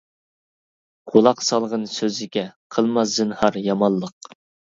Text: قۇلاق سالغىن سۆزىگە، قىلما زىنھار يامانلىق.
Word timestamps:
قۇلاق 1.11 1.43
سالغىن 1.47 1.83
سۆزىگە، 1.99 2.47
قىلما 2.77 3.05
زىنھار 3.13 3.61
يامانلىق. 3.69 4.33